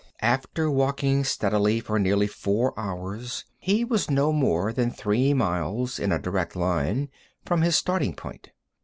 [0.23, 6.11] After walking steadily for nearly four hours he was no more than three miles in
[6.11, 7.07] a direct line
[7.45, 8.49] from his starting point.